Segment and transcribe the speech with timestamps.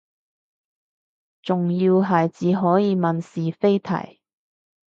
[1.43, 4.19] 仲要係只可以問是非題